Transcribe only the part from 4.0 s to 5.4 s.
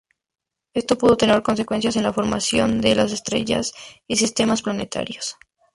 y sistemas planetarios.